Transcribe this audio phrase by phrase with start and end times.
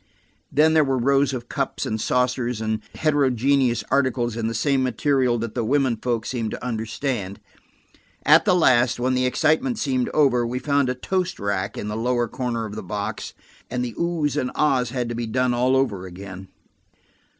[0.51, 5.37] Then there were rows of cups and saucers, and heterogeneous articles in the same material
[5.37, 7.39] that the women folk seemed to understand.
[8.25, 11.95] At the last, when the excitement seemed over, they found a toast rack in a
[11.95, 13.35] lower corner of the box
[13.69, 16.47] and the "Ohs" and "Ahs" had to be done all over again.